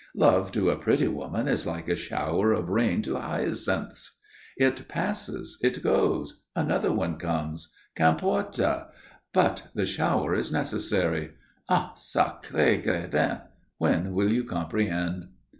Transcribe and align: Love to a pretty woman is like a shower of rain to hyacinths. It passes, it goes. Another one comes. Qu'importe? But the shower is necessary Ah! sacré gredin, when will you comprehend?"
Love 0.15 0.51
to 0.51 0.71
a 0.71 0.75
pretty 0.79 1.07
woman 1.07 1.47
is 1.47 1.67
like 1.67 1.87
a 1.87 1.93
shower 1.95 2.53
of 2.53 2.69
rain 2.69 3.03
to 3.03 3.15
hyacinths. 3.17 4.19
It 4.57 4.87
passes, 4.87 5.59
it 5.61 5.83
goes. 5.83 6.41
Another 6.55 6.91
one 6.91 7.17
comes. 7.17 7.71
Qu'importe? 7.95 8.87
But 9.31 9.67
the 9.75 9.85
shower 9.85 10.33
is 10.33 10.51
necessary 10.51 11.33
Ah! 11.69 11.93
sacré 11.95 12.83
gredin, 12.83 13.41
when 13.77 14.13
will 14.13 14.33
you 14.33 14.43
comprehend?" 14.43 15.27